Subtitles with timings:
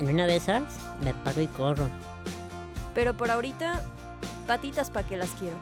[0.00, 0.64] En una de esas
[1.04, 1.88] me paro y corro.
[2.94, 3.80] Pero por ahorita,
[4.44, 5.56] patitas para que las quiero.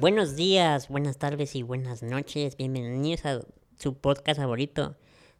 [0.00, 2.56] Buenos días, buenas tardes y buenas noches.
[2.56, 3.40] Bienvenidos a
[3.78, 4.96] su podcast favorito.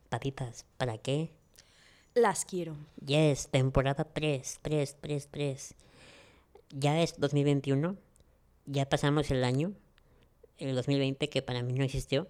[0.09, 1.31] Patitas, ¿para qué?
[2.15, 2.77] Las quiero.
[3.05, 5.75] Yes, temporada 3, 3, 3, 3.
[6.71, 7.97] Ya es 2021.
[8.67, 9.73] Ya pasamos el año.
[10.59, 12.29] El 2020 que para mí no existió.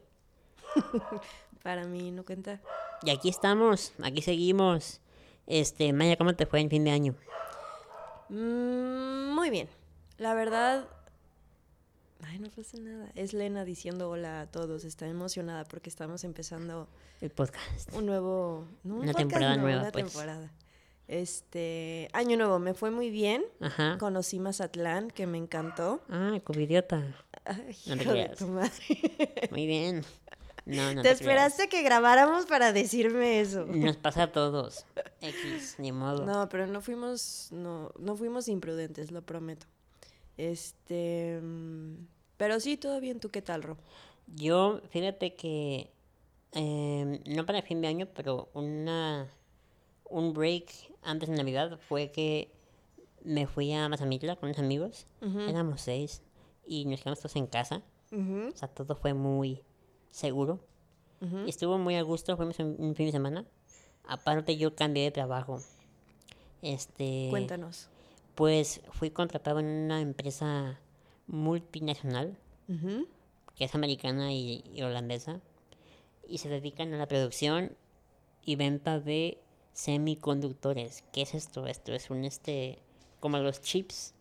[1.63, 2.61] Para mí no cuenta.
[3.03, 5.01] Y aquí estamos, aquí seguimos.
[5.47, 7.15] Este, Maya, ¿cómo te fue en fin de año?
[8.29, 9.69] Mm, muy bien.
[10.19, 10.87] La verdad.
[12.25, 13.11] Ay, no pasa nada.
[13.15, 14.85] Es Lena diciendo hola a todos.
[14.85, 16.89] Está emocionada porque estamos empezando
[17.21, 17.93] El podcast.
[17.95, 18.67] un nuevo.
[18.83, 20.05] no, un Una podcast, temporada no, nueva, una pues.
[20.07, 20.53] temporada.
[21.07, 22.09] Este.
[22.13, 23.43] Año nuevo, me fue muy bien.
[23.61, 23.97] Ajá.
[23.99, 26.03] Conocí Mazatlán, que me encantó.
[26.11, 27.03] Ah, covidiota.
[27.45, 28.41] Ay, No te creas.
[29.51, 30.05] Muy bien.
[30.69, 33.65] No, no Te te, esperaste que grabáramos para decirme eso.
[33.65, 34.85] Nos pasa a todos.
[35.23, 36.27] X, ni modo.
[36.27, 39.67] No, pero no fuimos, no, no fuimos imprudentes, lo prometo.
[40.37, 43.19] Este, mm, pero sí, todo bien.
[43.19, 43.79] ¿Tú qué tal, Ro?
[44.27, 45.91] Yo, fíjate que,
[46.53, 49.27] em, no para fin de año, pero una,
[50.05, 50.71] un break
[51.03, 52.53] antes de Navidad fue que
[53.25, 55.07] me fui a Mazamitla con unos amigos.
[55.49, 56.21] Éramos seis
[56.67, 57.81] y nos quedamos todos en casa.
[58.13, 59.63] O sea, todo fue muy
[60.11, 60.61] seguro.
[61.45, 63.45] Y estuvo muy a gusto, fuimos un, un fin de semana.
[64.05, 65.61] Aparte yo cambié de trabajo.
[66.63, 67.27] Este...
[67.31, 67.89] Cuéntanos.
[68.35, 70.79] Pues fui contratado en una empresa
[71.27, 72.37] multinacional,
[73.57, 75.41] que es americana y, y holandesa,
[76.29, 77.77] y se dedican a la producción
[78.45, 79.39] y venta de
[79.73, 81.03] semiconductores.
[81.13, 81.67] ¿Qué es esto?
[81.67, 82.79] Esto es un este,
[83.19, 84.15] como los chips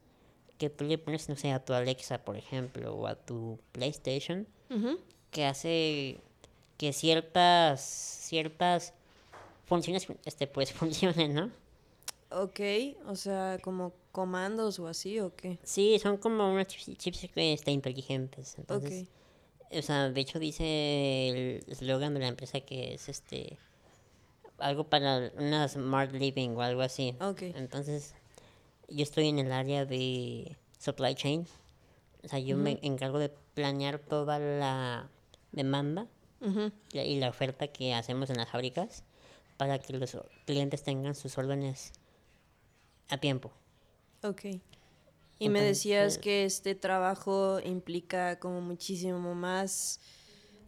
[0.57, 4.47] que tú le pones, no sé, a tu Alexa, por ejemplo, o a tu PlayStation,
[4.71, 4.99] ujú.
[5.31, 6.19] Que hace
[6.77, 8.93] que ciertas, ciertas
[9.65, 11.51] funciones, este, pues funcionen, ¿no?
[12.29, 12.59] Ok,
[13.07, 15.59] o sea, como comandos o así, ¿o qué?
[15.63, 18.55] Sí, son como unos chips, chips este, inteligentes.
[18.57, 19.07] Entonces,
[19.71, 23.57] o sea, de hecho dice el eslogan de la empresa que es este
[24.57, 27.15] algo para una smart living o algo así.
[27.21, 27.43] Ok.
[27.43, 28.13] Entonces,
[28.89, 31.47] yo estoy en el área de supply chain.
[32.23, 35.09] O sea, yo me encargo de planear toda la
[35.51, 36.07] demanda
[36.41, 39.03] Ujú, y y la oferta que hacemos en las fábricas
[39.57, 41.91] para que los clientes tengan sus órdenes
[43.09, 43.51] a tiempo.
[44.23, 44.45] Ok.
[45.39, 49.99] Y me decías Entonces- que este trabajo implica como muchísimo más,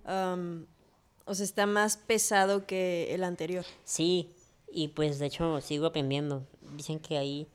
[0.05, 3.65] o sea, está más pesado que el anterior.
[3.83, 4.29] Sí,
[4.71, 6.45] y pues de hecho sigo aprendiendo.
[6.75, 7.47] Dicen que ahí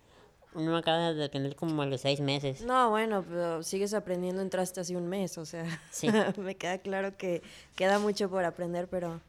[0.54, 2.60] uno acaba de aprender como a los seis meses.
[2.62, 6.08] No, bueno, pero sigues aprendiendo, entraste hace un mes, o sea, Sí.
[6.38, 7.42] me queda claro que
[7.76, 9.20] queda mucho por aprender, pero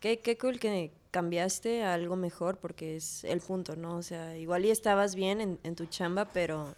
[0.00, 3.96] qué, qué cool que cambiaste a algo mejor, porque es el punto, ¿no?
[3.96, 6.74] O sea, igual y estabas bien en, en tu chamba, pero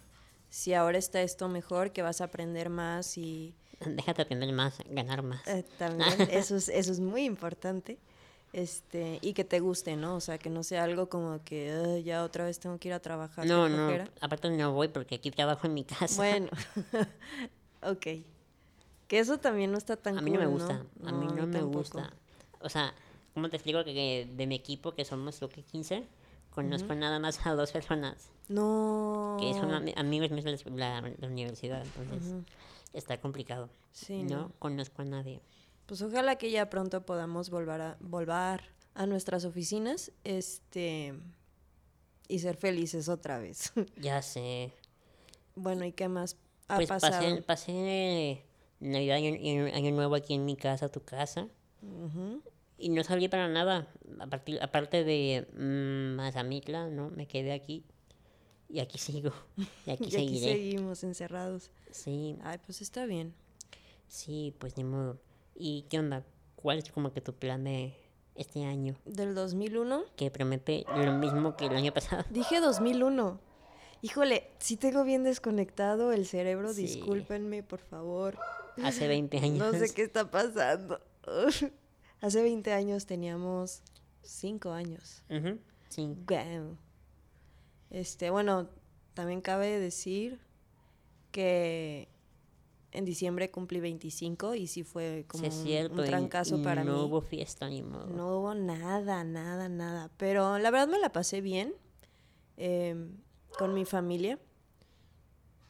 [0.49, 3.53] si ahora está esto mejor, que vas a aprender más y
[3.85, 5.47] Déjate aprender más, ganar más.
[5.47, 7.97] eh, también eso es, eso es muy importante.
[8.53, 10.15] Este, y que te guste, ¿no?
[10.15, 12.93] O sea, que no sea algo como que "Ay, ya otra vez tengo que ir
[12.93, 13.45] a trabajar.
[13.45, 14.09] No, no, flojera".
[14.21, 16.15] aparte no voy porque aquí trabajo en mi casa.
[16.15, 16.47] Bueno,
[17.83, 18.07] ok.
[19.07, 21.53] Que eso también no está tan a mí no me gusta, a mí no me
[21.59, 21.77] tampoco.
[21.79, 22.13] gusta.
[22.61, 22.93] O sea,
[23.33, 26.03] ¿cómo te explico que, de mi equipo, que somos lo que 15,
[26.53, 29.37] conozco nada más a dos personas, No.
[29.39, 32.33] que son ami- amigos míos de la, escu- la- la universidad, entonces
[32.93, 33.69] está complicado.
[33.93, 34.51] Sí, no, no.
[34.59, 35.39] conozco a nadie.
[35.87, 38.61] Pues ojalá que ya pronto podamos volver a, volver
[38.93, 41.13] a nuestras oficinas, este,
[42.27, 43.71] y ser felices otra vez.
[43.97, 44.73] Ya sé.
[45.55, 46.35] bueno, ¿y qué más
[46.67, 47.13] ha Pues pasado?
[47.13, 48.43] pasé, pasé
[48.79, 51.47] Navidad y Año Nuevo aquí en mi casa, tu casa.
[52.77, 53.87] Y no salí para nada.
[54.19, 57.09] A partir- aparte de mm, Mazamitla, ¿no?
[57.09, 57.83] Me quedé aquí.
[58.69, 59.31] Y aquí sigo.
[59.85, 61.71] Y aquí Y aquí seguimos encerrados.
[61.91, 63.33] Sí, Ay, pues está bien.
[64.07, 65.17] sí, pues ni modo.
[65.59, 66.23] ¿Y qué onda?
[66.55, 67.95] ¿Cuál es como que tu plan de
[68.35, 68.95] este año?
[69.05, 70.03] Del 2001.
[70.15, 72.23] Que promete lo mismo que el año pasado.
[72.29, 73.39] Dije 2001.
[74.03, 76.83] Híjole, si tengo bien desconectado el cerebro, Sí.
[76.83, 78.37] discúlpenme, por favor.
[78.83, 79.57] Hace 20 años.
[79.73, 80.99] No sé qué está pasando.
[82.21, 83.81] Hace 20 años teníamos
[84.21, 85.23] 5 años.
[85.89, 86.15] Sí.
[86.27, 86.77] Guau.
[87.89, 88.69] Este, bueno,
[89.15, 90.39] también cabe decir
[91.31, 92.07] que
[92.97, 96.01] en diciembre cumplí 25 y sí fue como Sí, un- cierto.
[96.01, 96.99] un trancazo para no mí.
[97.03, 98.07] hubo fiesta ni modo.
[98.07, 100.09] No hubo nada, nada, nada.
[100.17, 101.73] Pero la verdad me la pasé bien
[102.57, 103.11] em,
[103.57, 104.39] con mi familia.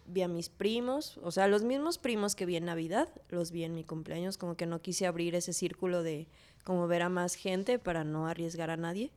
[0.10, 3.66] vi a mis primos, o sea, los mismos primos que vi en Navidad, los vi
[3.66, 6.30] en mi cumpleaños, como que no quise abrir ese círculo de
[6.64, 9.12] como ver a más gente para no arriesgar a nadie.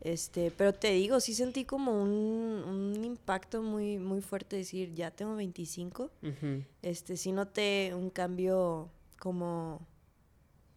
[0.00, 5.10] Este, pero te digo, sí sentí como un, un impacto muy, muy fuerte decir, ya
[5.10, 6.10] tengo 25.
[6.22, 6.62] Ujú.
[6.82, 9.80] Este, sí noté un cambio como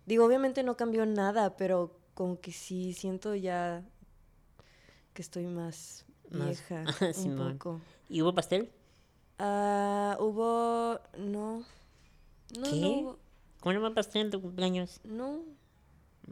[0.06, 3.83] digo, obviamente no cambió nada, pero como que sí siento ya
[5.13, 6.86] que estoy más Más- vieja
[7.25, 7.81] un poco.
[8.10, 8.72] ¿Y hubo pastel?
[9.38, 11.60] Ah, hubo no.
[12.57, 12.81] No, ¿Qué?
[12.81, 13.19] no hubo-
[13.60, 15.01] ¿Cómo no hubo pastel en tu cumpleaños?
[15.04, 15.44] no.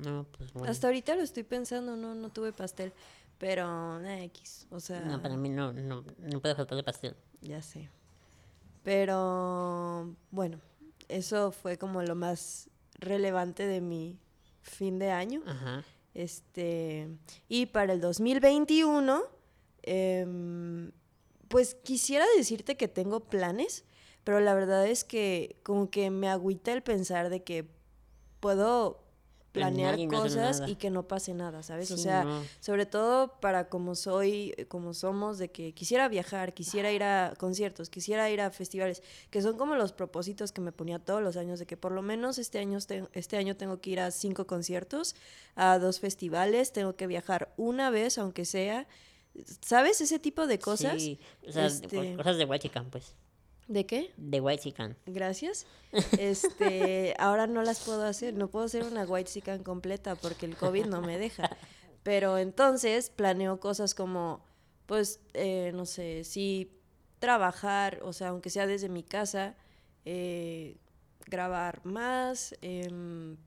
[0.04, 0.72] No, pues bueno.
[0.72, 2.94] Hasta ahorita lo estoy pensando, no, no tuve pastel.
[3.38, 7.16] Pero, eh, X, o sea, No, para mí no, no, no puede faltar el pastel.
[7.42, 7.90] ya sé.
[8.84, 10.60] Pero, bueno,
[11.08, 14.18] eso fue como lo más relevante de mi
[14.62, 15.42] fin de año.
[15.46, 15.84] Ajá.
[16.14, 17.08] Este,
[17.48, 19.22] y para el 2021,
[19.84, 20.92] em,
[21.48, 23.86] pues quisiera decirte que tengo planes,
[24.24, 27.68] pero la verdad es que como que me agüita el pensar de que
[28.40, 29.04] puedo
[29.60, 31.92] planear no cosas y que no pase nada, ¿sabes?
[31.92, 32.44] o sea, no.
[32.60, 37.34] sobre todo para como soy, eh, como somos, de que quisiera viajar, quisiera ir a
[37.38, 41.38] conciertos, quisiera ir a festivales, que son como los propósitos que me ponía todos los
[41.38, 44.12] años, de que por lo menos este año, te- este año tengo que ir a
[44.12, 45.16] cinco conciertos,
[45.56, 48.88] a dos festivales, tengo que viajar una vez, aunque sea.
[49.62, 50.02] ¿Sabes?
[50.02, 51.02] Ese tipo de cosas.
[51.02, 53.14] Sí, o sea, de- Este- cosas de White pues.
[53.68, 54.14] ¿De qué?
[54.18, 54.74] De White
[55.06, 55.66] Gracias.
[56.20, 60.56] Este, ahora no las puedo hacer, no puedo hacer una white chican completa porque el
[60.56, 61.50] COVID no me deja.
[62.04, 64.44] Pero entonces planeo cosas como,
[64.86, 66.72] pues, eh, no sé, sí,
[67.20, 69.56] trabajar, o sea, aunque sea desde mi casa,
[70.06, 70.78] eh,
[71.26, 72.54] grabar más.
[72.62, 73.38] em,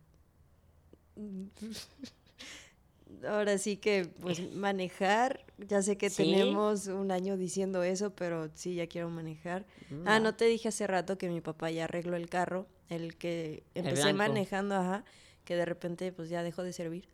[3.27, 5.45] ahora sí que, pues, manejar.
[5.69, 6.17] Ya sé que ¿Sí?
[6.17, 9.67] tenemos un año diciendo eso, pero sí, ya quiero manejar.
[10.07, 13.63] Ah, no te dije hace rato que mi papá ya arregló el carro, el que
[13.75, 15.05] empecé manejando, ajá,
[15.45, 17.09] que de repente pues ya dejó de servir.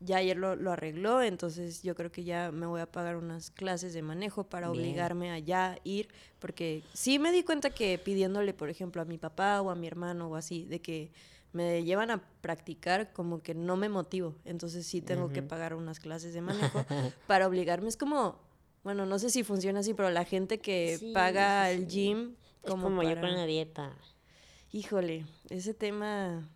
[0.00, 3.50] Ya ayer lo, lo arregló, entonces yo creo que ya me voy a pagar unas
[3.50, 4.78] clases de manejo para Bien.
[4.80, 6.08] obligarme a ya ir,
[6.38, 9.88] porque sí me di cuenta que pidiéndole, por ejemplo, a mi papá o a mi
[9.88, 11.10] hermano o así, de que
[11.52, 15.98] me llevan a practicar, como que no me motivo, entonces sí tengo que pagar unas
[16.00, 16.84] clases de manejo
[17.26, 17.88] para obligarme.
[17.88, 18.38] Es como,
[18.84, 21.94] bueno, no sé si funciona así, pero la gente que Sí, paga sí, el sí.
[21.94, 23.96] gym Es como, como, yo para- con la dieta.
[24.72, 26.48] Híjole, ese tema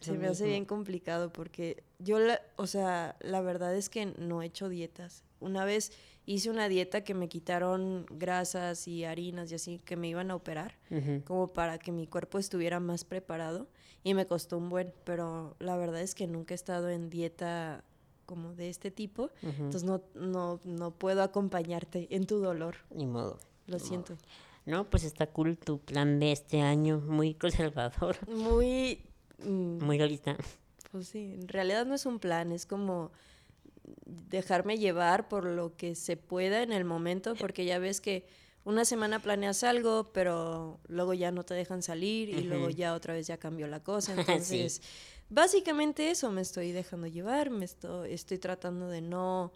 [0.00, 4.40] se me hace bien complicado porque yo, la, o sea, la verdad es que no
[4.42, 5.24] he hecho dietas.
[5.40, 5.92] Una vez
[6.26, 10.36] hice una dieta que me quitaron grasas y harinas y así que me iban a
[10.36, 10.76] operar,
[11.24, 13.66] como para que mi cuerpo estuviera más preparado
[14.04, 17.84] y me costó un buen, pero la verdad es que nunca he estado en dieta
[18.26, 23.38] como de este tipo, entonces no, no, no puedo acompañarte en tu dolor, Ni modo.
[23.66, 24.12] lo ni siento.
[24.14, 24.22] modo.
[24.66, 29.00] No, pues está cool tu plan de este año, muy conservador, Muy...
[29.42, 30.36] mm, muy realista.
[30.92, 33.10] Pues sí, en realidad no es un plan, es como
[34.04, 38.26] dejarme llevar por lo que se pueda en el momento, porque ya ves que
[38.68, 43.14] una semana planeas algo, pero luego ya no te dejan salir y luego ya otra
[43.14, 44.14] vez ya cambió la cosa.
[44.18, 44.20] Sí.
[44.20, 44.82] Entonces,
[45.30, 49.52] básicamente eso me estoy dejando llevar, me estoy, estoy tratando de no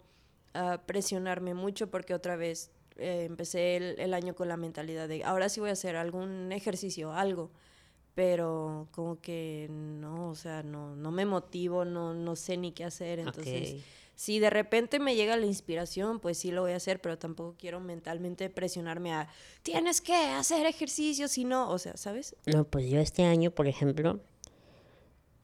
[0.55, 5.23] ah, presionarme mucho porque otra vez eh, empecé el, el año con la mentalidad de
[5.23, 7.51] ahora sí voy a hacer algún ejercicio, algo
[8.15, 12.83] pero como que no, o sea, no, no me motivo, no, no sé ni qué
[12.83, 13.19] hacer.
[13.19, 13.83] Entonces,
[14.15, 17.55] si de repente me llega la inspiración, pues sí lo voy a hacer, pero tampoco
[17.57, 19.27] quiero mentalmente presionarme a
[19.63, 22.35] tienes que hacer ejercicio, si no, o sea, ¿sabes?
[22.45, 24.19] No, pues yo este año, por ejemplo,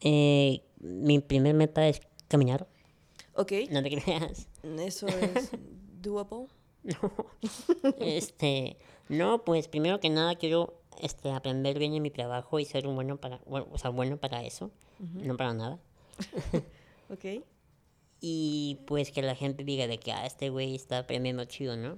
[0.01, 2.67] eh, mi primer meta es caminar.
[3.33, 4.47] Ok, No te creas.
[4.79, 5.51] eso es
[6.01, 6.47] doable.
[6.83, 7.11] No.
[7.99, 8.77] este,
[9.09, 12.95] no, pues primero que nada quiero este, aprender bien en mi trabajo y ser un
[12.95, 15.79] bueno para, bueno, o sea, bueno para eso, no para nada.
[17.11, 17.43] Ok.
[18.21, 21.97] Y pues que la gente diga de que ah, este güey está aprendiendo chido, ¿no?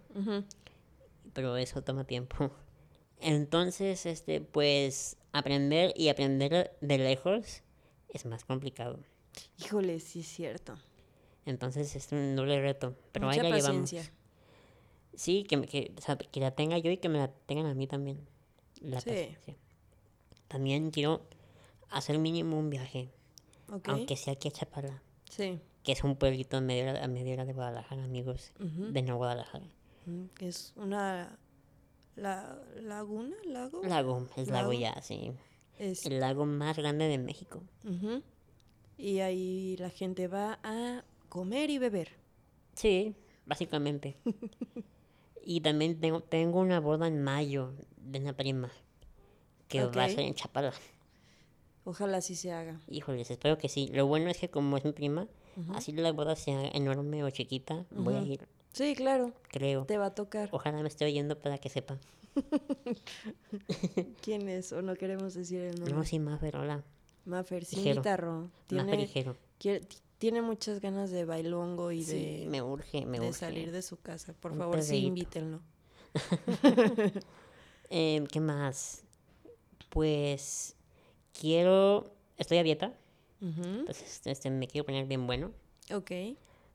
[1.33, 2.51] Pero eso toma tiempo.
[3.19, 7.61] Entonces, este, pues aprender y aprender de lejos
[8.09, 8.99] es más complicado.
[9.59, 10.75] Híjole, sí es cierto.
[11.45, 12.95] Entonces es un doble reto.
[13.11, 13.93] Pero Mucha ahí la llevamos.
[15.13, 17.73] Sí, que, que, o sea, que la tenga yo y que me la tengan a
[17.73, 18.19] mí también.
[18.81, 19.09] La Sí.
[19.09, 19.55] paciencia.
[20.47, 21.21] También quiero
[21.89, 23.09] hacer mínimo un viaje,
[23.85, 25.59] aunque sea aquí a Chapala, Sí.
[25.83, 29.65] que es un pueblito a media a media hora de Guadalajara, amigos, de no Guadalajara.
[30.05, 31.37] mm, que Es una
[32.15, 33.81] la, laguna, lago.
[33.83, 34.73] Lago, es lago Lago.
[34.73, 35.31] ya, sí.
[35.79, 37.63] Es- El lago más grande de México.
[38.97, 42.09] Y ahí la gente va a comer y beber.
[42.75, 44.17] Sí, básicamente.
[45.43, 48.71] Y también tengo, tengo una boda en mayo de una prima
[49.67, 50.73] que va a ser en Chapala.
[51.83, 52.79] Ojalá así se haga.
[52.87, 53.89] Híjoles, espero que sí.
[53.93, 55.27] Lo bueno es que como es mi prima,
[55.73, 59.85] así la boda sea enorme o chiquita, voy a ir, Sí, claro, creo.
[59.85, 60.49] te va a tocar.
[60.51, 61.97] Ojalá me esté oyendo para que sepa.
[64.21, 64.71] ¿Quién es?
[64.71, 65.93] O no queremos decir el nombre.
[65.93, 66.83] No, sí, Maffer, hola.
[67.25, 68.49] Mafer, sí, guitarro.
[68.67, 69.07] Tiene,
[69.59, 69.85] quiere-
[70.17, 73.39] tiene muchas ganas de bailongo y Sí, de, me urge, me de urge.
[73.39, 74.33] salir de su casa.
[74.33, 75.59] Por Un favor, sí, invítenlo.
[77.91, 79.03] Eh, ¿Qué más?
[79.89, 80.75] Pues
[81.39, 82.13] quiero...
[82.37, 82.93] Estoy a dieta,
[83.41, 85.51] Ujú, entonces este, me quiero poner bien bueno.
[85.93, 86.11] Ok.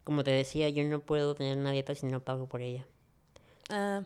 [0.04, 2.86] Como te decía, yo no puedo tener una dieta si no pago por ella.
[3.68, 4.04] Ah,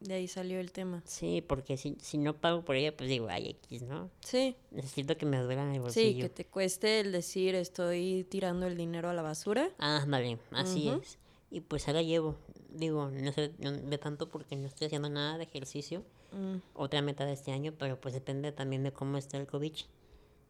[0.00, 1.02] de ahí salió el tema.
[1.04, 4.08] Sí, porque si, si no pago por ella, pues digo, ay, X, ¿no?
[4.20, 6.22] Sí, Necesito que me duela el sí, bolsillo.
[6.22, 9.70] que te cueste el decir estoy tirando el dinero a la basura.
[9.78, 11.18] Ah, vale, así es.
[11.50, 12.36] Y pues ahora llevo.
[12.70, 16.04] Digo, no sé no- de tanto porque no estoy haciendo nada de ejercicio.
[16.32, 19.72] Mm, Otra meta de este año, pero pues depende también de cómo está el COVID.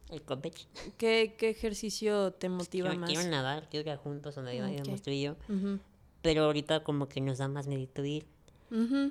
[0.09, 0.53] El COVID.
[0.97, 3.09] ¿Qué, qué ejercicio te motiva Quiero, más?
[3.11, 5.35] quiero nadar, quiero ir a juntos donde íbamos tú y yo.
[5.49, 5.79] Ujú,
[6.21, 8.25] Pero ahorita como que nos da más medito ir.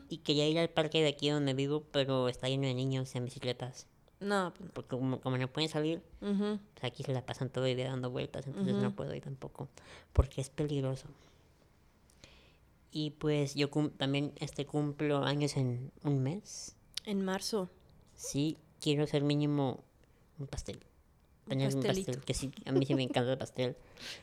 [0.09, 3.25] Y quería ir al parque de aquí donde vivo, pero está lleno de niños en
[3.25, 3.87] bicicletas.
[4.21, 7.77] No, pues Porque como, como no pueden salir, pues aquí se la pasan todo el
[7.77, 9.69] día dando vueltas, entonces no puedo ir tampoco,
[10.13, 11.09] porque es peligroso.
[12.99, 16.77] Y pues yo cum- también este cumplo años en un mes.
[17.05, 17.69] En marzo.
[18.15, 19.85] Sí, quiero hacer mínimo
[20.39, 20.79] un pastel.
[21.45, 22.07] Un Tener un pastelito.
[22.13, 23.77] pastel, que sí, a mí sí me encanta el pastel.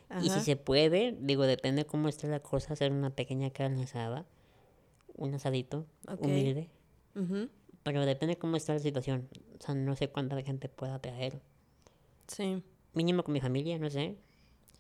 [0.23, 4.25] Y si se puede, digo, depende cómo esté la cosa, hacer una pequeña carne asada,
[5.17, 6.21] un asadito, Ok.
[6.23, 6.71] humilde.
[7.15, 7.49] Ujú,
[7.83, 9.29] Pero depende cómo está la situación.
[9.59, 11.43] O sea, no sé cuánta gente pueda traer.
[12.27, 12.63] Sí.
[12.95, 14.17] Mínimo con mi familia, no sé.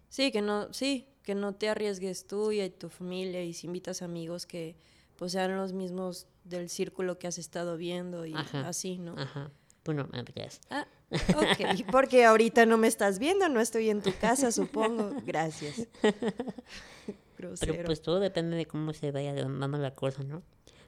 [0.09, 4.01] Sí, que no, sí, que no te arriesgues tú y tu familia y si invitas
[4.01, 4.75] amigos que
[5.15, 8.67] pues sean los mismos del círculo que has estado viendo y Ajá.
[8.67, 9.15] así, ¿no?
[9.17, 9.51] Ajá.
[9.83, 10.61] Tú no, me creas.
[10.69, 15.11] Ah, ok, porque ahorita no me estás viendo, no estoy en tu casa, supongo.
[15.25, 15.87] Gracias.
[17.37, 17.73] Grosero.
[17.73, 20.41] Pero pues todo depende de cómo se vaya dando la cosa, ¿no?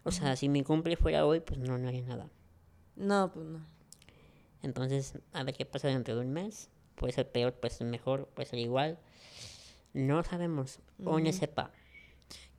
[0.03, 2.29] O sea, si mi cumple fuera hoy, pues no, no haría nada.
[2.95, 3.65] No, pues no.
[4.61, 6.69] Entonces, a ver qué pasa dentro de un mes.
[6.95, 8.99] Puede ser peor, puede ser mejor, puede ser igual.
[9.95, 10.79] No sabemos.
[11.03, 11.71] O no sepa.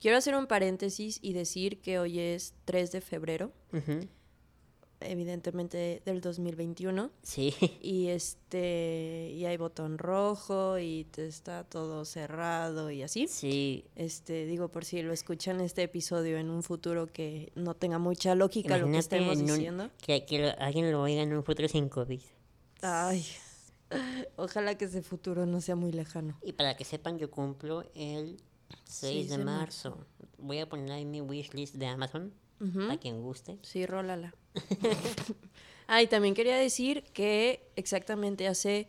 [0.01, 4.07] Quiero hacer un paréntesis y decir que hoy es 3 de febrero, Ujú.
[5.01, 7.11] evidentemente del 2021.
[7.23, 7.55] Sí.
[7.83, 13.27] Y este y hay botón rojo y te está todo cerrado y así.
[13.29, 13.85] Sí.
[13.97, 18.35] Este, digo por si lo escuchan este episodio en un futuro que no tenga mucha
[18.35, 19.91] lógica lo que estemos un- diciendo.
[20.05, 22.21] que, que lo- alguien lo oiga en un futuro sin COVID.
[22.83, 23.25] Ay.
[24.37, 26.39] Ojalá que ese futuro no sea muy lejano.
[26.43, 28.43] Y para que sepan, yo cumplo el
[28.85, 30.07] 6 de de marzo.
[30.39, 32.33] Voy a poner ahí mi wishlist de Amazon.
[32.61, 32.81] Ujú.
[32.81, 33.59] Para quien guste.
[33.63, 34.35] Sí, rólala.
[35.87, 38.89] ah, y también quería decir que exactamente hace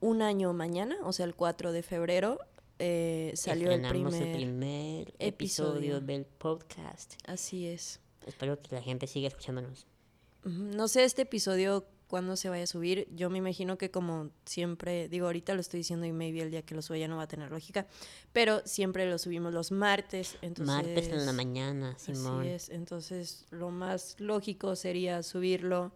[0.00, 2.38] un año mañana, o sea, el 4 de febrero,
[2.78, 4.32] eh, salió el primer...
[4.32, 5.18] primer episodio.
[5.18, 7.14] episodio del podcast.
[7.26, 8.00] Así es.
[8.26, 9.86] Espero que la gente siga escuchándonos.
[10.44, 13.08] No sé este episodio cuándo se vaya a subir.
[13.16, 16.62] Yo me imagino que como siempre, digo, ahorita lo estoy diciendo y maybe el día
[16.62, 17.88] que lo suba ya no va a tener lógica,
[18.32, 20.76] pero siempre lo subimos los martes, entonces...
[20.76, 22.42] Martes en la mañana, Simón.
[22.42, 25.90] Así es, entonces lo más lógico sería subirlo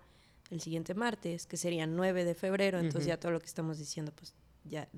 [0.50, 4.10] el siguiente martes, que sería 9 de febrero, entonces ya todo lo que estamos diciendo,
[4.16, 4.34] pues
[4.64, 4.88] ya...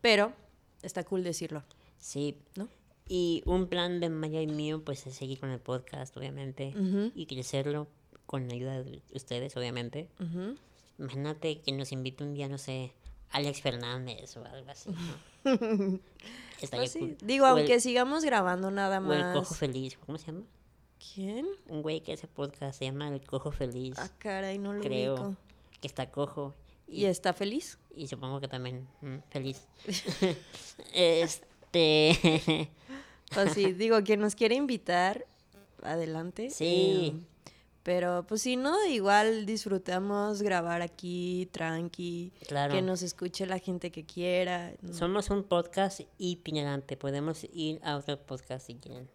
[0.00, 0.32] Pero
[0.80, 1.62] está cool decirlo,
[1.98, 2.38] Sí.
[2.56, 2.70] ¿no?
[3.06, 6.74] Y un plan de Maya y mío, pues es seguir con el podcast, obviamente.
[7.14, 7.86] Y crecerlo
[8.28, 10.06] con ayuda de ustedes, obviamente.
[10.20, 10.54] ujú.
[10.98, 12.92] Imagínate que nos invite un día, no sé,
[13.30, 14.90] Alex Fernández o algo así.
[14.90, 14.98] ¿no?
[16.70, 17.16] Pues sí.
[17.22, 19.58] Digo, O el- aunque sigamos grabando nada O el Cojo más...
[19.58, 20.42] Feliz, ¿cómo se llama?
[21.14, 21.46] ¿Quién?
[21.68, 25.14] Un güey que hace podcast, se llama El Cojo Feliz, Ah, caray, no lo creo.
[25.14, 25.36] ubico.
[25.80, 26.54] Que está cojo.
[26.88, 27.78] ¿Y está feliz?
[27.94, 29.66] Y supongo que también mm, feliz.
[30.92, 32.70] este.
[33.34, 35.26] Pues sí, digo, quien nos quiere invitar,
[35.82, 36.50] adelante.
[36.50, 37.12] Sí.
[37.14, 37.24] em,
[37.88, 42.74] pero pues si no, igual disfrutamos grabar aquí, tranqui, Claro.
[42.74, 44.74] que nos escuche la gente que quiera.
[44.82, 44.92] ¿no?
[44.92, 46.98] Somos un podcast itinerante.
[46.98, 49.08] Podemos ir a otro podcast si quieren.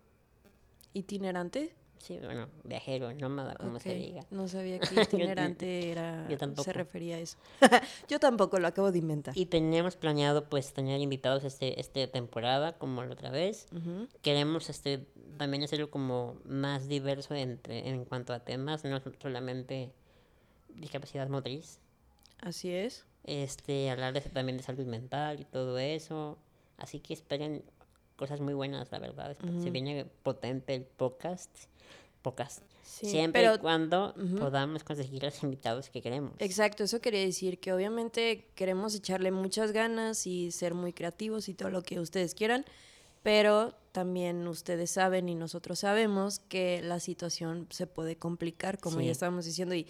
[0.92, 1.72] ¿Itinerante?
[2.04, 4.26] Sí, bueno, viajero, nómada, como se diga.
[4.30, 6.66] No sabía que itinerante era, yo tampoco.
[6.66, 7.38] se refería a eso.
[8.10, 9.38] yo tampoco, lo acabo de inventar.
[9.38, 13.68] Y teníamos planeado pues tener invitados este, este temporada, como la otra vez.
[14.22, 15.06] Queremos este
[15.38, 19.94] también hacerlo como más diverso entre, en cuanto a temas, no solamente
[20.76, 21.80] discapacidad motriz.
[22.42, 23.06] Así es.
[23.24, 26.38] Este, hablar de- también de salud mental y todo eso.
[26.78, 27.64] Así que esperen
[28.24, 29.36] cosas muy buenas, la verdad.
[29.62, 31.50] Se viene potente el podcast.
[32.84, 36.32] Sí, Siempre pero- y cuando podamos conseguir los invitados que queremos.
[36.40, 41.54] Exacto, eso quería decir que obviamente queremos echarle muchas ganas y ser muy creativos y
[41.54, 42.64] todo lo que ustedes quieran,
[43.24, 49.06] pero también ustedes saben y nosotros sabemos que la situación se puede complicar, como Sí.
[49.08, 49.88] ya estábamos diciendo, y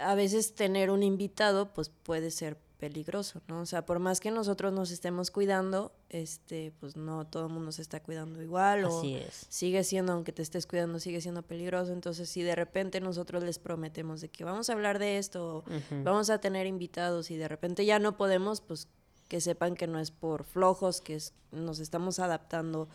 [0.00, 3.60] a veces tener un invitado pues puede ser peligroso, ¿no?
[3.60, 7.72] O sea, por más que nosotros nos estemos cuidando, este, pues no todo el mundo
[7.72, 9.46] se está cuidando igual o Así es.
[9.48, 11.92] sigue siendo, aunque te estés cuidando, sigue siendo peligroso.
[11.92, 15.64] Entonces, si de repente nosotros les prometemos de que vamos a hablar de esto, o
[16.04, 18.88] vamos a tener invitados y de repente ya no podemos, pues
[19.28, 22.88] que sepan que no es por flojos, que es- nos estamos adaptando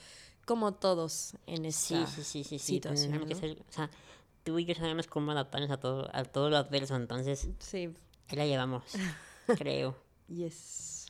[0.45, 2.59] como todos en esta sí, sí, sí, sí.
[2.59, 3.23] situación.
[3.31, 3.89] o sea,
[4.43, 7.89] tú y yo sabemos cómo adaptarnos a todo, a todo lo adverso, entonces Sí,
[8.29, 8.83] ahí la llevamos,
[9.57, 9.95] creo.
[10.27, 11.07] yes.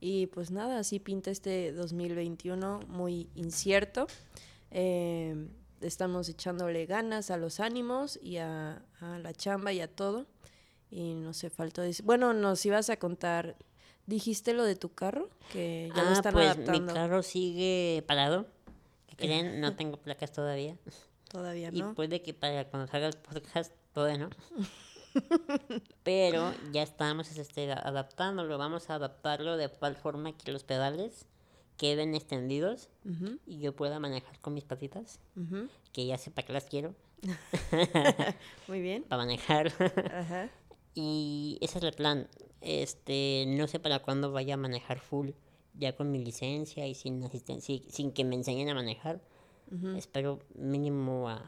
[0.00, 4.08] Y pues nada, así pinta este 2021 muy incierto.
[4.72, 5.48] Eh,
[5.80, 10.26] estamos echándole ganas a los ánimos y a, a la chamba y a todo.
[10.90, 12.04] Y no sé, faltó decir.
[12.04, 13.56] Bueno, nos ibas a contar.
[14.06, 15.30] ¿Dijiste lo de tu carro?
[15.52, 16.80] Que ya lo ah, están pues adaptando.
[16.80, 18.46] mi carro sigue parado.
[19.06, 19.60] ¿Qué creen?
[19.60, 20.76] No tengo placas todavía.
[21.28, 21.94] Todavía Y no.
[21.94, 24.30] puede que para cuando salga el podcast todavía no.
[26.02, 28.58] Pero ya estamos este, adaptándolo.
[28.58, 31.26] Vamos a adaptarlo de tal forma que los pedales
[31.76, 32.88] queden extendidos
[33.46, 35.20] y yo pueda manejar con mis patitas.
[35.92, 36.94] Que ya sé para qué las quiero.
[38.68, 39.04] Muy bien.
[39.04, 39.72] Para manejar.
[40.12, 40.50] Ajá.
[40.94, 42.28] y ese es el plan.
[42.60, 45.30] Este, no sé para cuándo vaya a manejar full.
[45.74, 49.20] Ya con mi licencia y sin asistencia, sin que me enseñen a manejar.
[49.96, 51.42] Espero mínimo a,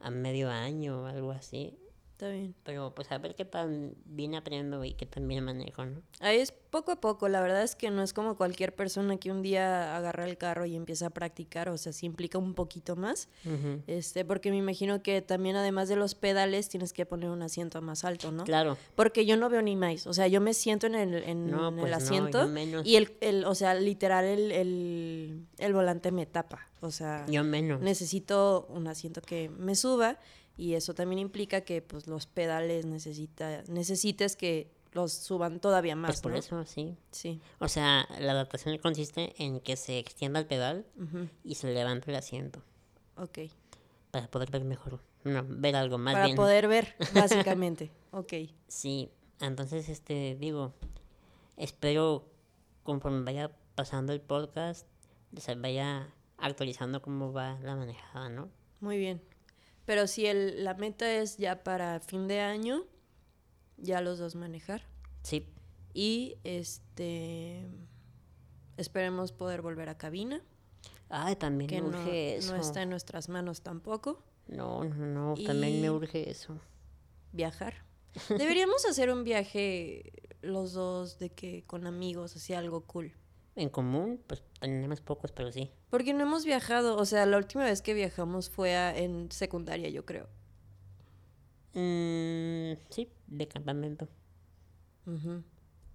[0.00, 1.78] a medio año o algo así.
[2.22, 2.54] Está bien.
[2.62, 6.02] Pero pues a ver qué tan bien aprendo y qué tan bien manejo, ¿no?
[6.20, 9.30] Ahí es poco a poco, la verdad es que no es como cualquier persona que
[9.30, 12.96] un día agarra el carro y empieza a practicar, o sea, sí implica un poquito
[12.96, 13.28] más,
[13.86, 17.80] este, porque me imagino que también además de los pedales tienes que poner un asiento
[17.82, 18.42] más alto, ¿no?
[18.44, 18.76] Claro.
[18.96, 21.68] Porque yo no veo ni más, o sea, yo me siento en el, en No,
[21.68, 22.50] el pues asiento
[22.82, 27.44] y el, el, o sea, literal el, el, el volante me tapa, o sea, Yo
[27.44, 27.80] menos.
[27.82, 30.18] necesito un asiento que me suba
[30.56, 36.08] y eso también implica que pues los pedales necesita, necesites que los suban todavía más,
[36.10, 36.38] Pues por ¿no?
[36.38, 36.96] eso, sí.
[37.10, 37.40] Sí.
[37.58, 40.86] O sea, la adaptación consiste en que se extienda el pedal
[41.44, 42.62] y se levante el asiento
[43.16, 43.38] Ok.
[44.10, 45.00] para poder ver mejor.
[45.24, 46.36] No, ver algo más Para bien.
[46.36, 47.90] poder ver, básicamente.
[48.10, 48.32] ok.
[48.68, 50.74] Sí, entonces, este, digo,
[51.56, 52.28] espero
[52.82, 54.86] conforme vaya pasando el podcast,
[55.36, 58.50] se vaya actualizando cómo va la manejada, ¿no?
[58.80, 59.22] Muy bien.
[59.84, 62.84] Pero si el, la meta es ya para fin de año,
[63.82, 64.82] ya los dos manejar.
[65.22, 65.46] Sí,
[65.94, 67.66] Y este
[68.78, 70.42] esperemos poder volver a cabina,
[71.10, 72.54] ay, también que me no, urge eso.
[72.54, 74.22] no está en nuestras manos tampoco.
[74.48, 76.58] No, no, no, también me urge eso.
[77.32, 77.74] Viajar.
[78.28, 83.12] Deberíamos hacer un viaje los dos de que con amigos, así algo cool.
[83.54, 85.70] En común, pues tenemos pocos, pero sí.
[85.90, 89.90] Porque no hemos viajado, o sea, la última vez que viajamos fue a- en secundaria,
[89.90, 90.26] yo creo.
[91.74, 94.08] Mm, sí, de campamento.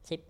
[0.03, 0.21] Sí,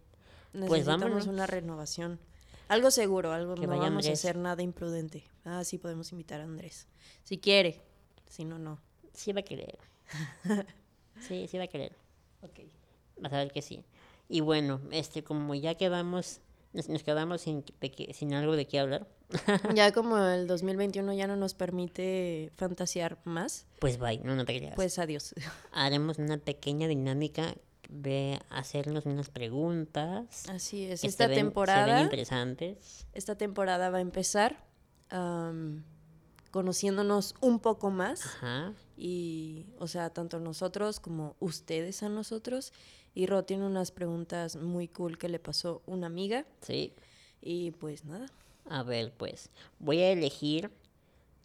[0.54, 1.28] Necesitamos vámonos.
[1.28, 2.20] una renovación.
[2.68, 5.24] Algo seguro, algo Que no vaya vamos a hacer nada imprudente.
[5.46, 6.88] Ah, sí podemos invitar a Andrés.
[7.24, 7.82] Si quiere,
[8.28, 8.80] si no, no.
[9.14, 9.78] sí va a querer.
[11.20, 11.96] Sí, sí va a querer.
[12.44, 12.60] Ok.
[13.20, 13.84] Vas a ver que sí.
[14.30, 16.42] Y bueno, este, como ya quedamos,
[16.74, 19.08] nos, nos quedamos que- sin algo de qué hablar,
[19.76, 24.58] Ya como el 2021 ya no nos permite fantasear más, pues bye, no, no te
[24.58, 24.76] creas.
[24.76, 25.36] pues adiós.
[25.72, 27.56] Haremos una pequeña dinámica
[27.90, 30.48] de hacernos unas preguntas.
[30.50, 31.02] Así es.
[31.02, 33.06] que Esta ven- Se ven temporada, interesantes.
[33.14, 34.66] esta temporada va a empezar
[36.52, 38.26] conociéndonos un poco más.
[38.26, 38.74] Ajá.
[38.98, 42.74] Y, o sea, tanto nosotros como ustedes a nosotros.
[43.14, 46.46] Y Ro tiene unas preguntas muy cool que le pasó una amiga.
[46.62, 46.94] Sí.
[47.42, 48.28] Y pues nada.
[48.70, 49.50] A ver, pues.
[49.80, 50.72] Voy a elegir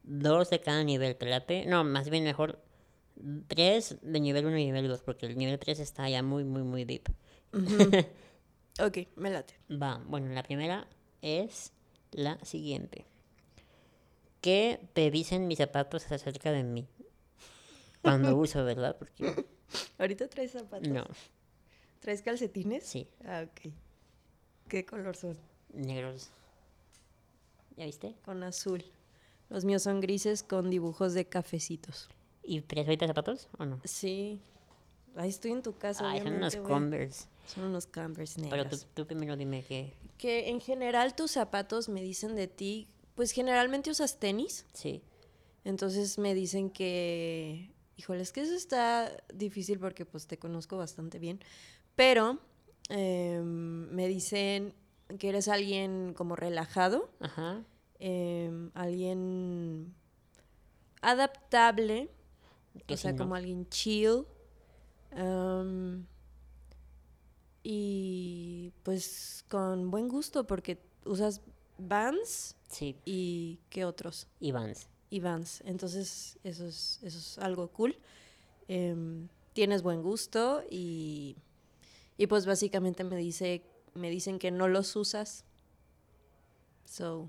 [0.03, 1.65] dos de cada nivel, ¿te late?
[1.67, 2.59] No, más bien mejor
[3.47, 6.63] tres de nivel 1 y nivel 2, porque el nivel 3 está ya muy, muy,
[6.63, 7.09] muy deep.
[8.81, 9.55] Ok, me late.
[9.71, 10.87] Va, bueno, la primera
[11.21, 11.73] es
[12.11, 13.05] la siguiente.
[14.41, 16.89] ¿Qué te dicen mis zapatos acerca de mí?
[18.01, 18.97] Cuando uso, ¿verdad?
[18.99, 19.45] Porque
[19.99, 20.89] ¿Ahorita traes zapatos?
[20.89, 21.05] no,
[22.01, 22.83] ¿Traes calcetines?
[22.85, 23.73] sí, Ah, ok.
[24.69, 25.37] ¿Qué color son?
[25.75, 26.31] negros.
[27.77, 28.15] ¿Ya viste?
[28.25, 28.85] Con azul.
[29.49, 32.09] Los míos son grises con dibujos de cafecitos.
[32.43, 33.81] ¿Y traes ahorita zapatos o no?
[33.85, 34.41] Sí.
[35.15, 36.67] Ahí estoy en tu casa, Ay, son unos güey.
[36.67, 37.27] Converse.
[37.47, 38.81] Son unos Converse Pero negros.
[38.95, 43.33] tú, tú primero dime que Que en general tus zapatos me dicen de ti, pues
[43.33, 44.65] generalmente usas tenis.
[44.73, 45.03] sí.
[45.65, 51.21] Entonces me dicen que, híjole, es que eso está difícil porque pues te conozco bastante
[51.21, 51.39] bien,
[51.95, 52.41] pero
[52.89, 54.75] em, me dicen
[55.19, 57.65] que eres alguien como relajado, Ajá.
[57.99, 59.95] em, alguien
[61.01, 62.11] adaptable,
[62.89, 64.25] o sea, como alguien chill.
[65.15, 66.07] am,
[67.63, 71.41] y pues con buen gusto porque usas
[71.79, 74.27] Vans Sí, y ¿qué otros?
[74.41, 74.89] y Vans.
[75.11, 75.63] y Vans.
[75.65, 77.97] Entonces, eso es, eso es algo cool.
[78.69, 81.37] Em, tienes buen gusto y,
[82.17, 83.63] y pues básicamente me dice
[83.95, 85.45] me dicen que no los usas.
[86.85, 87.29] So,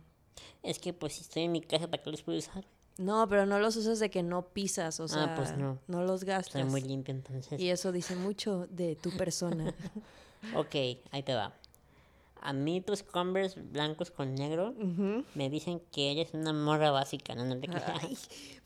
[0.62, 2.66] Es que pues si estoy en mi casa, ¿para qué los puedo usar?
[2.98, 5.80] no, pero no los usas de que no pisas, o sea, Ah, pues no.
[5.88, 6.66] los gastas.
[6.68, 7.60] muy limpio entonces.
[7.60, 9.74] Y eso dice mucho de tu persona.
[10.58, 10.76] Ok,
[11.12, 11.54] ahí te va.
[12.46, 14.76] A mí tus Converse blancos con negro
[15.34, 17.46] me dicen que eres una morra básica, ¿no?
[17.46, 17.70] No te.
[17.72, 18.18] Ay,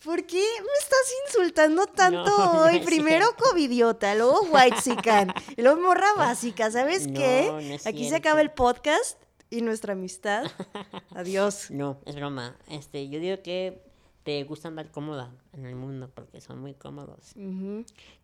[0.03, 2.79] ¿Por qué me estás insultando tanto No, hoy?
[2.79, 7.79] Primero covidiota, luego whitezican, y luego morra básica, ¿sabes qué?
[7.85, 10.45] Aquí se acaba el podcast y nuestra amistad.
[11.11, 11.69] Adiós.
[11.69, 12.57] No, es broma.
[12.69, 13.83] Este, yo digo que
[14.23, 17.33] te gusta andar cómoda en el mundo porque son muy cómodos.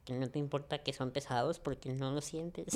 [0.03, 2.73] Que no te importa que son pesados porque no lo sientes.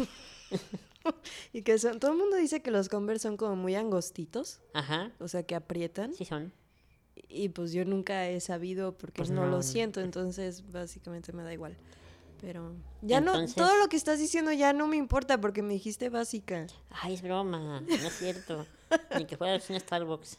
[1.54, 5.12] Y que son, todo el mundo dice que los Converse son como muy angostitos, Ajá,
[5.20, 6.14] o sea, que aprietan.
[6.14, 6.52] sí son.
[7.30, 11.44] Y pues yo nunca he sabido porque Pues no, no, lo siento, entonces básicamente me
[11.44, 11.76] da igual.
[12.40, 15.74] Pero ya Entonces- no, todo lo que estás diciendo ya no me importa porque me
[15.74, 16.68] dijiste básica.
[16.92, 18.66] Ay, es broma, no es cierto.
[19.18, 20.38] Ni que fueras un Starbucks.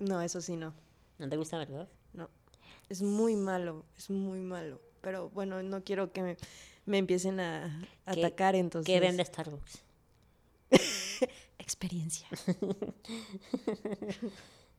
[0.00, 0.72] No, eso sí no.
[1.18, 1.88] ¿No te gusta, verdad?
[2.12, 2.30] No,
[2.88, 4.80] es muy malo, es muy malo.
[5.00, 6.36] Pero bueno, no quiero que me,
[6.86, 8.86] me empiecen a ¿Qué- atacar entonces.
[8.86, 9.82] ¿Qué vende Starbucks?
[11.58, 12.26] Experiencia.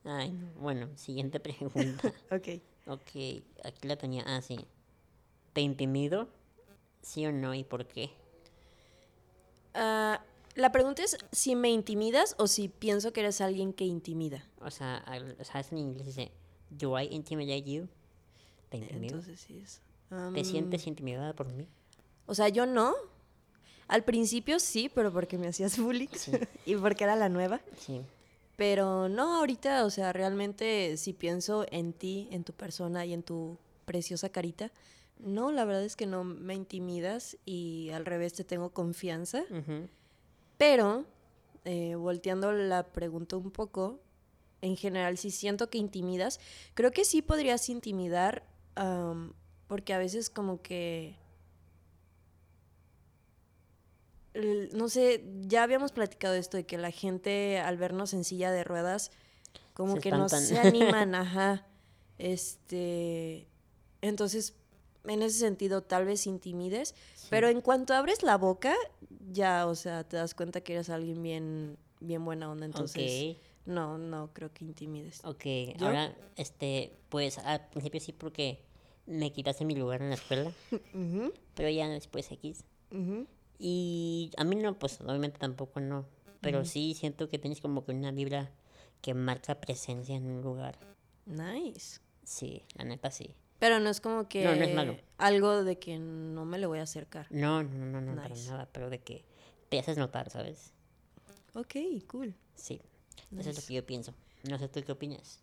[0.04, 0.48] Ay, no.
[0.60, 2.14] Bueno, siguiente pregunta.
[2.32, 2.48] ok.
[2.88, 3.10] Ok,
[3.64, 4.24] aquí la tenía.
[4.28, 4.58] Ah, sí.
[5.54, 6.28] ¿Te intimido?
[7.02, 7.54] ¿Sí o no?
[7.54, 8.10] ¿Y por qué?
[9.74, 10.22] Ah,
[10.56, 14.46] la pregunta es si me intimidas o si pienso que eres alguien que intimida.
[14.60, 16.32] O sea, al- o sea, es en inglés dice,
[16.70, 17.88] ¿Do I intimidate you?
[18.70, 19.18] ¿Te intimido?
[19.18, 19.82] Entonces sí es.
[20.34, 21.68] ¿Te sientes intimidada por mí?
[22.28, 22.94] O sea, yo no.
[23.88, 26.08] Al principio sí, pero porque me hacías bullying
[26.66, 27.62] y porque era la nueva.
[27.78, 28.02] Sí.
[28.56, 33.24] Pero no, ahorita, o sea, realmente si pienso en ti, en tu persona y en
[33.24, 34.72] tu preciosa carita,
[35.20, 39.44] no, la verdad es que no me intimidas y al revés te tengo confianza.
[40.58, 41.06] Pero,
[41.66, 44.00] eh, volteando la pregunta un poco,
[44.62, 46.40] en general, si siento que intimidas,
[46.74, 48.44] creo que sí podrías intimidar,
[49.68, 51.16] porque a veces como que...
[54.36, 58.64] No sé, ya habíamos platicado esto de que la gente al vernos en silla de
[58.64, 59.12] ruedas,
[59.74, 61.68] como Se que no se animan, ajá.
[62.18, 63.48] Este,
[64.02, 64.56] entonces,
[65.06, 66.96] en ese sentido, tal vez intimides,
[67.30, 68.76] pero en cuanto abres la boca,
[69.32, 73.98] ya, o sea, te das cuenta que eres alguien bien, bien buena onda, entonces, no,
[73.98, 75.24] no creo que intimides.
[75.26, 75.46] Ok.
[75.80, 78.64] Ahora, este, pues al principio sí porque
[79.06, 80.52] me quitaste mi lugar en la escuela,
[81.56, 82.64] pero ya después X.
[82.92, 83.28] ujú.
[83.60, 86.06] Y a mí no, pues obviamente tampoco no.
[86.42, 88.52] Pero sí siento que tienes como que una vibra
[89.02, 90.78] que marca presencia en un lugar.
[91.26, 92.00] Nice.
[92.24, 93.34] Sí, la neta sí.
[93.60, 94.98] Pero no es como que No, no es malo.
[95.18, 97.28] algo de que no me le voy a acercar.
[97.30, 98.50] No, no, no, no, para Nice.
[98.50, 99.24] nada, pero de que
[99.70, 100.74] te haces notar, ¿sabes?
[101.54, 101.76] Ok,
[102.08, 102.36] cool.
[102.56, 102.82] Sí,
[103.32, 103.68] eso es lo Nice.
[103.68, 104.14] que yo pienso.
[104.44, 105.40] No sé tú qué opinas.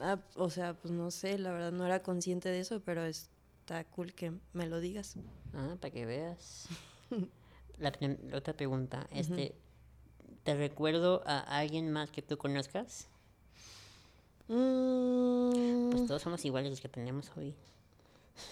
[0.00, 3.82] Ah, o sea, pues no sé, la verdad no era consciente de eso, pero está
[3.84, 5.16] cool que me lo digas.
[5.54, 6.68] Ah, para que veas.
[7.78, 7.92] La,
[8.34, 9.54] otra pregunta, este,
[10.44, 13.08] ¿te recuerdo a alguien más que tú conozcas?
[14.48, 17.54] Mm, Pues todos somos iguales los que tenemos hoy.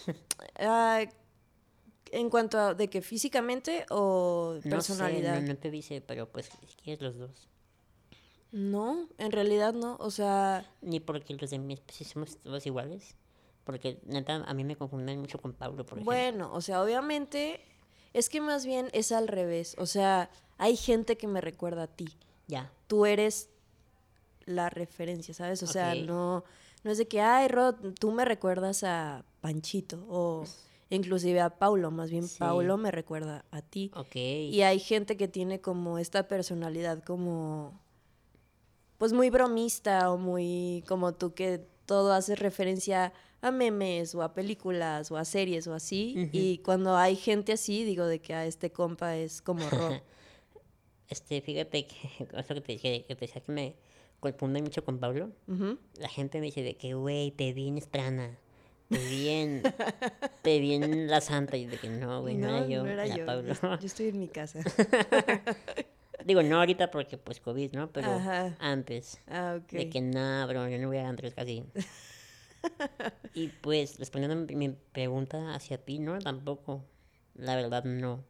[2.12, 5.36] en cuanto a de que físicamente o No personalidad.
[5.36, 7.48] sé, no, no te dice, pero pues si quieres los dos.
[8.52, 9.96] no, en realidad no.
[10.00, 13.14] O sea, Ni porque los de mi especie somos todos iguales.
[13.64, 16.04] Porque neta, a mí me confunden mucho con Pablo, por ejemplo.
[16.04, 17.60] bueno, o sea, obviamente
[18.14, 19.76] es que más bien es al revés.
[19.78, 22.08] O sea, hay gente que me recuerda a ti.
[22.46, 22.72] Ya.
[22.86, 23.50] Tú eres
[24.46, 25.62] la referencia, ¿sabes?
[25.62, 26.44] O sea, no,
[26.84, 30.44] no es de que, ay, Rod, tú me recuerdas a Panchito o
[30.90, 32.38] inclusive a Paulo, más bien Sí.
[32.38, 33.90] Paulo me recuerda a ti.
[33.94, 34.14] Ok.
[34.16, 37.80] Y hay gente que tiene como esta personalidad como,
[38.98, 43.12] pues muy bromista o muy como tú que todo hace referencia a
[43.50, 46.28] memes o a películas o a series o así.
[46.32, 50.00] Y cuando hay gente así, digo de que a este compa es como Ro.
[51.06, 51.94] Este, fíjate que,
[52.38, 53.76] eso que te, que, que te decía que me
[54.20, 55.30] confunde mucho con Pablo.
[55.98, 58.38] La gente me dice de que, güey, te vi en Estrana.
[58.88, 59.62] Te vi en,
[60.42, 61.56] te vi en La Santa.
[61.56, 62.82] Y de que no, güey, no, era yo.
[62.82, 63.26] no era yo.
[63.26, 63.54] Pablo.
[63.54, 64.60] Yo, estoy en mi casa.
[66.24, 67.90] Digo, no ahorita porque pues COVID, ¿no?
[67.92, 68.56] Pero Ajá.
[68.58, 69.20] antes.
[69.28, 69.58] Ah.
[69.70, 71.64] De que no, bro, yo no voy a Andrés casi.
[73.34, 76.84] y pues, respondiendo a mi, pregunta hacia ti, no, tampoco.
[77.34, 78.24] La verdad, no.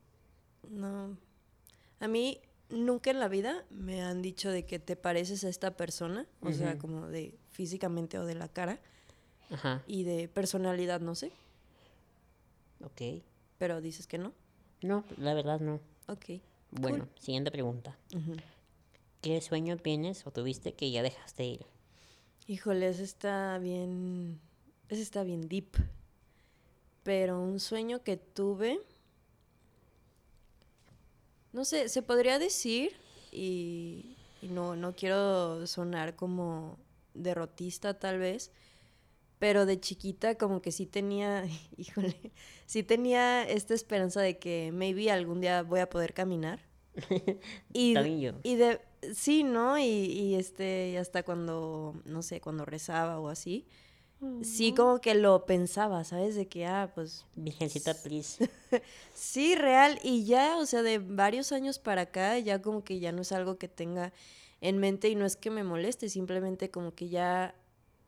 [0.71, 1.17] No.
[2.01, 5.77] A mí nunca en la vida me han dicho de que te pareces a esta
[5.77, 8.81] persona, o sea, como de físicamente o de la cara
[9.51, 11.31] Ajá, y de personalidad, no sé,
[12.83, 13.23] ok.
[13.59, 14.33] pero dices que no.
[14.83, 15.81] No, la verdad, no.
[16.09, 16.41] Ok.
[16.71, 17.97] Bueno, siguiente pregunta.
[19.21, 21.67] ¿Qué sueño tienes o tuviste que ya dejaste ir?
[22.47, 24.39] Híjole, ese está bien,
[24.89, 25.77] ese está bien deep.
[27.03, 28.81] Pero un sueño que tuve,
[31.53, 32.93] no sé, se podría decir,
[33.33, 36.79] y, y no, no quiero sonar como
[37.15, 38.51] derrotista tal vez,
[39.39, 42.33] pero de chiquita como que sí tenía, híjole,
[42.67, 46.61] sí tenía esta esperanza de que maybe algún día voy a poder caminar.
[47.73, 47.95] Y,
[48.43, 48.81] y de,
[49.15, 49.79] sí, ¿no?
[49.79, 53.67] Y, y este, y hasta cuando, no sé, cuando rezaba o así,
[54.43, 56.35] sí como que lo pensaba, ¿sabes?
[56.35, 58.49] De que, ah, pues Virgencita, please.
[59.15, 59.99] sí, real.
[60.03, 63.33] Y ya, o sea, de varios años para acá, ya como que ya no es
[63.33, 64.13] algo que tenga
[64.61, 67.55] en mente y no es que me moleste, simplemente como que ya,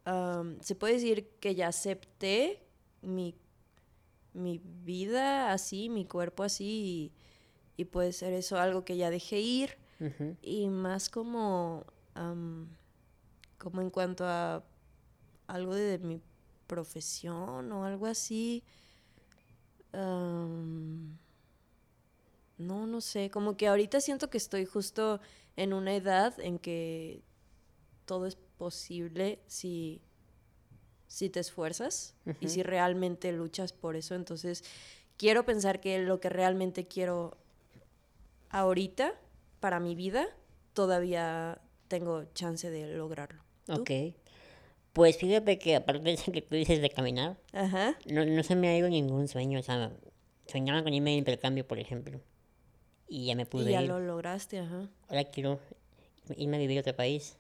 [0.05, 2.63] am, se puede decir que ya acepté
[3.03, 3.35] mi,
[4.33, 7.13] mi vida así, mi cuerpo así,
[7.77, 9.77] y, y puede ser eso algo que ya dejé ir.
[10.43, 11.85] Y más como,
[13.59, 14.63] como en cuanto a
[15.47, 16.21] algo de, mi
[16.67, 18.63] profesión o algo así.
[19.93, 21.17] no,
[22.59, 25.21] no sé, como que ahorita siento que estoy justo
[25.57, 27.23] en una edad en que
[28.05, 30.01] todo es posible si,
[31.09, 34.15] si te esfuerzas y si realmente luchas por eso.
[34.15, 34.65] Entonces,
[35.17, 37.37] quiero pensar que lo que realmente quiero
[38.51, 39.15] ahorita
[39.67, 40.29] para mi vida,
[40.75, 43.43] todavía tengo chance de lograrlo.
[43.65, 43.81] ¿Tú?
[43.83, 43.91] Ok.
[44.93, 47.97] Pues fíjate que aparte de eso que tú dices de caminar, Ajá.
[48.07, 49.59] no, no se me ha ido ningún sueño.
[49.59, 49.91] O sea,
[50.47, 52.21] soñaba con irme de intercambio, por ejemplo.
[53.09, 53.89] Y ya me Y pude ya ir.
[53.89, 54.89] lo lograste, ajá.
[55.09, 55.59] Ahora quiero
[56.37, 57.37] irme a vivir a otro país.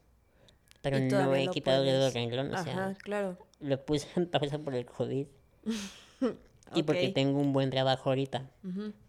[0.82, 2.50] Pero Y no he quitado el dedo renglón.
[2.52, 3.38] O Ajá, sea, claro.
[3.60, 5.28] lo puse en pausa por el COVID.
[6.74, 8.50] Y porque tengo un buen trabajo ahorita.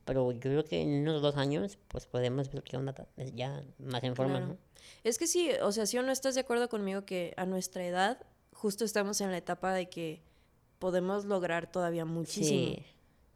[0.06, 3.64] Pero yo creo que en unos dos años, pues podemos ver qué onda ta- ya
[3.80, 4.48] más en forma, claro.
[4.54, 4.58] ¿no?
[5.04, 7.86] Es que sí, o sea, si o no estás de acuerdo conmigo que a nuestra
[7.86, 10.22] edad justo estamos en la etapa de que
[10.80, 12.76] podemos lograr todavía muchísimo.
[12.76, 12.86] Sí.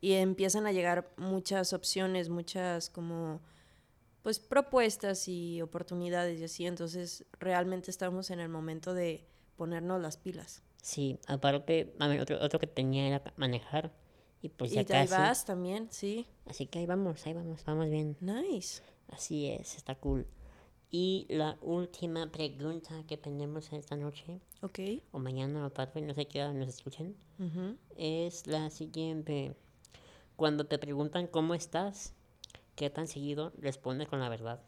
[0.01, 3.41] Y empiezan a llegar muchas opciones, muchas como
[4.23, 9.25] pues propuestas y oportunidades y así, entonces realmente estamos en el momento de
[9.57, 10.61] ponernos las pilas.
[10.81, 13.91] Sí, aparte, a ver, otro, otro que tenía era manejar.
[14.41, 16.25] Y pues y ahí vas también, sí.
[16.45, 18.17] Así que ahí vamos, ahí vamos, vamos bien.
[18.21, 18.81] Nice.
[19.09, 20.25] Así es, está cool.
[20.89, 24.79] Y la última pregunta que tenemos esta noche, Ok.
[25.11, 27.15] o mañana o tarde, no sé qué hora nos escuchen,
[27.97, 29.55] es la siguiente.
[30.35, 32.13] Cuando te preguntan cómo estás,
[32.75, 34.61] ¿qué tan seguido respondes con la verdad?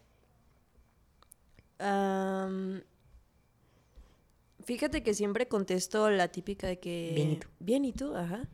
[4.63, 7.11] Fíjate que siempre contesto la típica de que...
[7.15, 7.47] Bien, ¿y tú?
[7.59, 8.15] Bien, ¿y tú?
[8.15, 8.47] Ajá.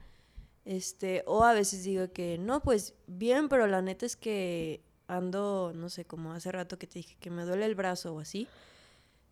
[0.69, 5.71] Este, o a veces digo que no, pues bien, pero la neta es que ando,
[5.73, 8.47] no sé, como hace rato que te dije que me duele el brazo o así,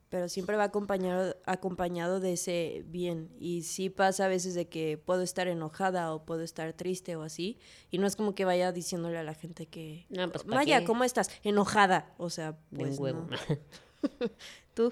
[0.10, 3.30] pero siempre va acompañado, acompañado de ese bien.
[3.40, 7.22] Y sí pasa a veces de que puedo estar enojada o puedo estar triste o
[7.22, 7.60] así,
[7.92, 10.80] y no es como que vaya diciéndole a la gente que, No, pues, ¿pa' Maya,
[10.80, 10.86] qué?
[10.86, 11.30] ¿cómo estás?
[11.44, 13.28] Enojada, o sea, pues huevo.
[13.30, 13.38] no.
[14.74, 14.92] Tú.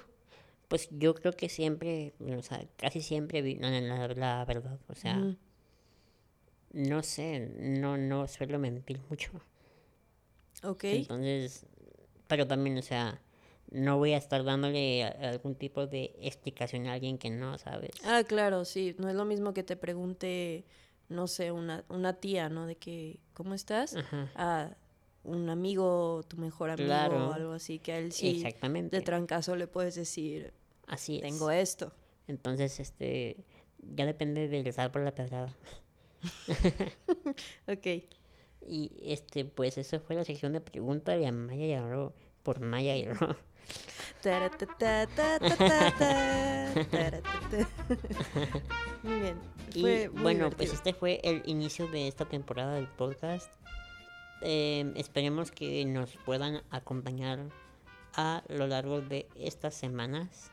[0.68, 4.80] Pues yo creo que siempre, o sea, casi siempre vi la, la- la verdad.
[4.88, 5.36] O sea.
[6.76, 9.32] No sé, no, no suelo mentir mucho.
[10.64, 10.84] Ok.
[10.84, 11.66] Entonces,
[12.28, 13.22] pero también, o sea,
[13.72, 17.92] no voy a estar dándole algún tipo de explicación a alguien que no, ¿sabes?
[18.04, 18.94] Ah, claro, sí.
[19.00, 20.66] No es lo mismo que te pregunte,
[21.08, 22.66] no sé, una, una tía, ¿no?
[22.68, 23.96] De que, ¿cómo estás?
[23.96, 24.30] Ajá.
[24.36, 24.76] A
[25.24, 27.30] un amigo, tu mejor amigo Claro.
[27.30, 28.98] o algo así, que a él sí Exactamente.
[28.98, 30.54] de trancazo le puedes decir,
[30.88, 31.22] Así es.
[31.22, 31.94] tengo esto.
[32.28, 33.38] Entonces, este,
[33.80, 35.56] ya depende del por la pedrada.
[37.68, 37.88] Ok.
[38.68, 42.14] Y este, pues eso fue la sección de preguntas de Amaya y Aro.
[42.44, 43.36] por Maya y Ro.
[49.04, 49.38] Muy bien.
[49.74, 50.74] Y Fue muy bueno, pues divertido.
[50.74, 53.52] este fue el inicio de esta temporada del podcast.
[54.42, 57.40] Eh, esperemos que nos puedan acompañar
[58.14, 60.52] a lo largo de estas semanas.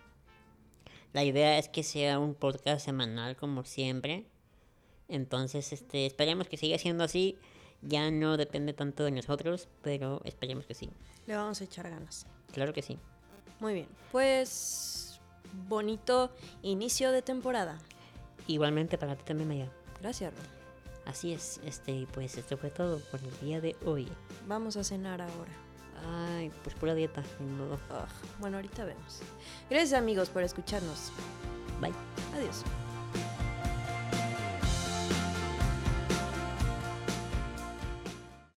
[1.12, 4.26] La idea es que sea un podcast semanal como siempre.
[5.12, 7.36] Entonces, este, esperemos que siga siendo así.
[7.82, 10.88] Ya no depende tanto de nosotros, pero esperemos que sí.
[11.26, 12.26] Le vamos a echar ganas.
[12.52, 12.98] Claro que sí.
[13.60, 13.88] Muy bien.
[14.10, 15.20] Pues
[15.68, 16.30] bonito
[16.62, 17.78] inicio de temporada.
[18.46, 19.70] Igualmente para ti también, Maya.
[20.00, 20.40] Gracias, Ro.
[21.04, 24.08] Así es, este, pues esto fue todo por el día de hoy.
[24.46, 25.52] Vamos a cenar ahora.
[26.28, 27.20] Ay, pues pura dieta.
[27.20, 27.78] Ugh,
[28.40, 29.20] Bueno, ahorita vemos.
[29.68, 31.12] Gracias amigos por escucharnos.
[31.80, 31.92] Bye.
[32.34, 32.62] Adiós.